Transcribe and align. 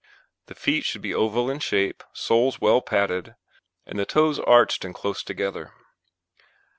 THE 0.47 0.55
FEET 0.55 0.83
should 0.83 1.03
be 1.03 1.13
oval 1.13 1.47
in 1.47 1.59
shape, 1.59 2.03
soles 2.11 2.59
well 2.59 2.81
padded, 2.81 3.35
and 3.85 3.99
the 3.99 4.05
toes 4.07 4.39
arched 4.39 4.83
and 4.83 4.95
close 4.95 5.21
together. 5.21 5.73